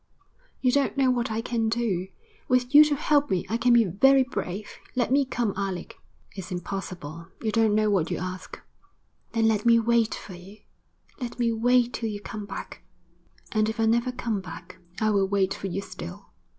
[0.61, 2.07] 'You don't know what I can do.
[2.47, 4.79] With you to help me I can be very brave.
[4.95, 5.95] Let me come, Alec.'
[6.35, 7.27] 'It's impossible.
[7.43, 8.59] You don't know what you ask.'
[9.33, 10.61] 'Then let me wait for you.
[11.19, 12.81] Let me wait till you come back.'
[13.51, 16.31] 'And if I never come back?' 'I will wait for you still.'